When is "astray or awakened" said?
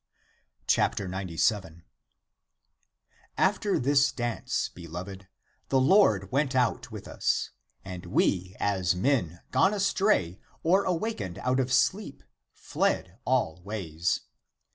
9.75-11.37